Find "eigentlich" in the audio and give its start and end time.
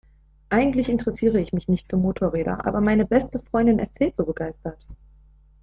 0.49-0.89